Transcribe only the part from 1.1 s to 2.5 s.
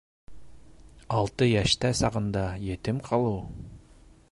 Алты йәштә сағында